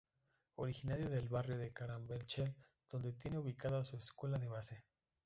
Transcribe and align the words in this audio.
Originario 0.55 1.11
del 1.11 1.29
Barrio 1.29 1.59
de 1.59 1.71
Carabanchel 1.71 2.55
donde 2.89 3.13
tiene 3.13 3.37
ubicada 3.37 3.83
su 3.83 3.97
escuela 3.97 4.39
de 4.39 4.47
base. 4.47 4.83